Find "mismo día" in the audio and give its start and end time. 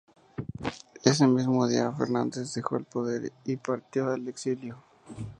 1.27-1.91